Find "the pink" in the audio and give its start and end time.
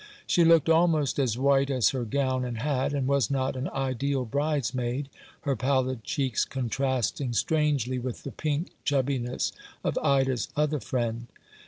8.23-8.71